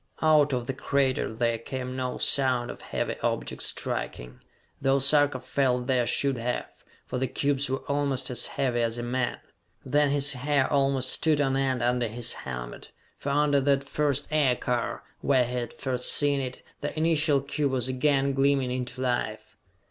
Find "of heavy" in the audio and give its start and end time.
2.71-3.19